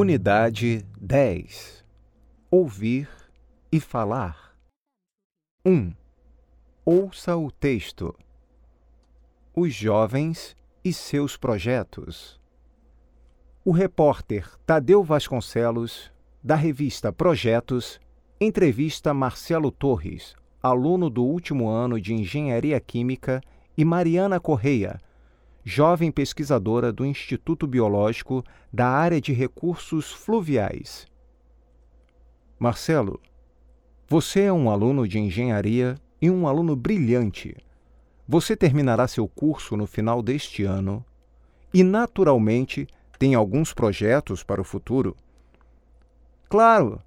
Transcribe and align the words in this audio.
Unidade 0.00 0.86
10 1.00 1.84
Ouvir 2.48 3.08
e 3.72 3.80
falar. 3.80 4.56
1. 5.66 5.92
Ouça 6.84 7.36
o 7.36 7.50
texto. 7.50 8.14
Os 9.56 9.74
jovens 9.74 10.54
e 10.84 10.92
seus 10.92 11.36
projetos. 11.36 12.40
O 13.64 13.72
repórter 13.72 14.48
Tadeu 14.64 15.02
Vasconcelos, 15.02 16.12
da 16.44 16.54
revista 16.54 17.12
Projetos, 17.12 18.00
entrevista 18.40 19.12
Marcelo 19.12 19.72
Torres, 19.72 20.36
aluno 20.62 21.10
do 21.10 21.24
último 21.24 21.68
ano 21.68 22.00
de 22.00 22.14
Engenharia 22.14 22.78
Química, 22.78 23.40
e 23.76 23.84
Mariana 23.84 24.38
Correia, 24.38 25.00
jovem 25.68 26.10
pesquisadora 26.10 26.90
do 26.90 27.04
Instituto 27.04 27.66
Biológico 27.66 28.42
da 28.72 28.88
área 28.88 29.20
de 29.20 29.34
recursos 29.34 30.10
fluviais. 30.10 31.06
Marcelo, 32.58 33.20
você 34.08 34.44
é 34.44 34.52
um 34.52 34.70
aluno 34.70 35.06
de 35.06 35.18
engenharia 35.18 35.96
e 36.22 36.30
um 36.30 36.48
aluno 36.48 36.74
brilhante. 36.74 37.54
Você 38.26 38.56
terminará 38.56 39.06
seu 39.06 39.28
curso 39.28 39.76
no 39.76 39.86
final 39.86 40.22
deste 40.22 40.64
ano 40.64 41.04
e, 41.72 41.84
naturalmente, 41.84 42.88
tem 43.18 43.34
alguns 43.34 43.74
projetos 43.74 44.42
para 44.42 44.62
o 44.62 44.64
futuro. 44.64 45.14
Claro. 46.48 46.98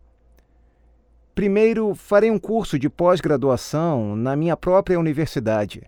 Primeiro, 1.34 1.96
farei 1.96 2.30
um 2.30 2.38
curso 2.38 2.78
de 2.78 2.92
pós-graduação 2.92 4.16
na 4.16 4.36
minha 4.36 4.56
própria 4.56 5.00
universidade. 5.00 5.82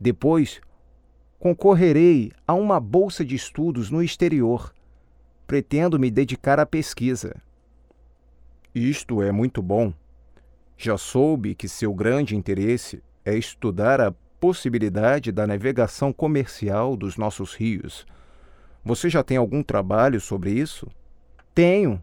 Depois, 0.00 0.60
concorrerei 1.40 2.30
a 2.46 2.52
uma 2.52 2.78
bolsa 2.78 3.24
de 3.24 3.34
estudos 3.34 3.90
no 3.90 4.02
exterior. 4.02 4.74
Pretendo 5.46 5.98
me 5.98 6.10
dedicar 6.10 6.60
à 6.60 6.66
pesquisa. 6.66 7.34
Isto 8.74 9.22
é 9.22 9.32
muito 9.32 9.62
bom. 9.62 9.92
Já 10.76 10.98
soube 10.98 11.54
que 11.54 11.66
seu 11.66 11.94
grande 11.94 12.36
interesse 12.36 13.02
é 13.24 13.34
estudar 13.36 14.02
a 14.02 14.12
possibilidade 14.38 15.32
da 15.32 15.46
navegação 15.46 16.12
comercial 16.12 16.94
dos 16.94 17.16
nossos 17.16 17.54
rios. 17.54 18.06
Você 18.84 19.08
já 19.08 19.22
tem 19.22 19.38
algum 19.38 19.62
trabalho 19.62 20.20
sobre 20.20 20.52
isso? 20.52 20.86
Tenho. 21.54 22.02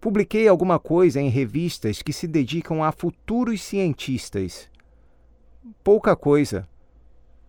Publiquei 0.00 0.48
alguma 0.48 0.78
coisa 0.80 1.20
em 1.20 1.28
revistas 1.28 2.02
que 2.02 2.12
se 2.12 2.26
dedicam 2.26 2.82
a 2.82 2.90
futuros 2.90 3.62
cientistas. 3.62 4.68
Pouca 5.84 6.16
coisa 6.16 6.68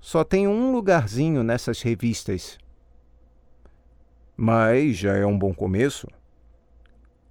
só 0.01 0.23
tem 0.23 0.47
um 0.47 0.71
lugarzinho 0.71 1.43
nessas 1.43 1.83
revistas. 1.83 2.57
Mas 4.35 4.97
já 4.97 5.15
é 5.15 5.23
um 5.23 5.37
bom 5.37 5.53
começo. 5.53 6.07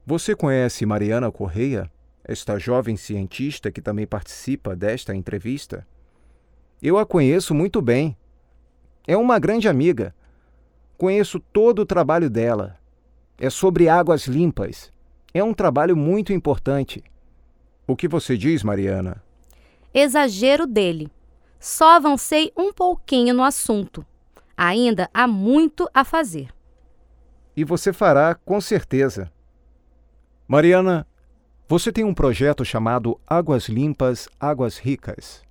Você 0.06 0.36
conhece 0.36 0.86
Mariana 0.86 1.32
Correia, 1.32 1.90
esta 2.22 2.58
jovem 2.58 2.96
cientista 2.96 3.72
que 3.72 3.82
também 3.82 4.06
participa 4.06 4.76
desta 4.76 5.14
entrevista? 5.14 5.84
Eu 6.80 6.96
a 6.96 7.04
conheço 7.04 7.52
muito 7.52 7.82
bem. 7.82 8.16
É 9.06 9.16
uma 9.16 9.38
grande 9.40 9.68
amiga. 9.68 10.14
Conheço 10.96 11.40
todo 11.40 11.80
o 11.80 11.86
trabalho 11.86 12.30
dela. 12.30 12.78
É 13.36 13.50
sobre 13.50 13.88
águas 13.88 14.26
limpas. 14.26 14.92
É 15.34 15.42
um 15.42 15.52
trabalho 15.52 15.96
muito 15.96 16.32
importante. 16.32 17.02
O 17.86 17.96
que 17.96 18.06
você 18.06 18.36
diz, 18.36 18.62
Mariana? 18.62 19.22
Exagero 19.92 20.66
dele. 20.66 21.10
Só 21.60 21.96
avancei 21.96 22.50
um 22.56 22.72
pouquinho 22.72 23.34
no 23.34 23.44
assunto. 23.44 24.04
Ainda 24.56 25.10
há 25.12 25.26
muito 25.26 25.86
a 25.92 26.02
fazer. 26.02 26.48
E 27.54 27.64
você 27.64 27.92
fará, 27.92 28.34
com 28.34 28.58
certeza. 28.60 29.30
Mariana, 30.48 31.06
você 31.68 31.92
tem 31.92 32.02
um 32.02 32.14
projeto 32.14 32.64
chamado 32.64 33.20
Águas 33.26 33.68
Limpas, 33.68 34.28
Águas 34.40 34.78
Ricas. 34.78 35.42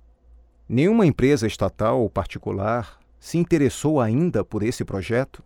Nenhuma 0.68 1.06
empresa 1.06 1.46
estatal 1.46 2.00
ou 2.00 2.10
particular 2.10 2.98
se 3.18 3.38
interessou 3.38 4.00
ainda 4.00 4.44
por 4.44 4.62
esse 4.64 4.84
projeto? 4.84 5.42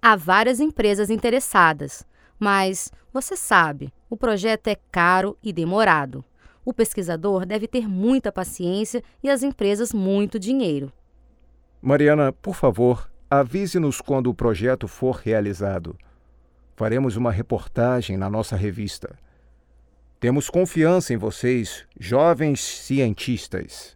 Há 0.00 0.16
várias 0.16 0.58
empresas 0.58 1.10
interessadas, 1.10 2.06
mas 2.38 2.90
você 3.12 3.36
sabe, 3.36 3.92
o 4.08 4.16
projeto 4.16 4.68
é 4.68 4.76
caro 4.90 5.36
e 5.42 5.52
demorado. 5.52 6.24
O 6.68 6.72
pesquisador 6.74 7.46
deve 7.46 7.66
ter 7.66 7.88
muita 7.88 8.30
paciência 8.30 9.02
e 9.22 9.30
as 9.30 9.42
empresas 9.42 9.90
muito 9.94 10.38
dinheiro. 10.38 10.92
Mariana, 11.80 12.30
por 12.30 12.54
favor, 12.54 13.10
avise-nos 13.30 14.02
quando 14.02 14.28
o 14.28 14.34
projeto 14.34 14.86
for 14.86 15.16
realizado. 15.16 15.96
Faremos 16.76 17.16
uma 17.16 17.32
reportagem 17.32 18.18
na 18.18 18.28
nossa 18.28 18.54
revista. 18.54 19.18
Temos 20.20 20.50
confiança 20.50 21.14
em 21.14 21.16
vocês, 21.16 21.86
jovens 21.98 22.60
cientistas. 22.60 23.94